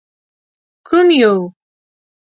[0.87, 1.35] _کوم يو؟